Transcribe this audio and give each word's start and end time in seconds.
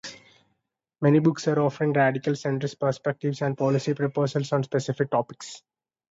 Many 0.99 1.19
books 1.19 1.47
are 1.47 1.59
offering 1.59 1.93
radical 1.93 2.33
centrist 2.33 2.79
perspectives 2.79 3.43
and 3.43 3.55
policy 3.55 3.93
proposals 3.93 4.51
on 4.51 4.63
specific 4.63 5.11
topics. 5.11 5.61